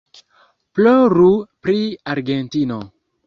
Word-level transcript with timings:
Ploru 0.77 1.27
pri 1.67 1.77
Argentino! 2.15 2.81